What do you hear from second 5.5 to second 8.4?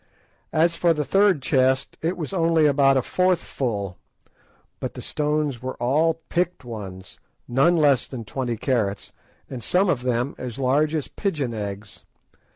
were all picked ones; none less than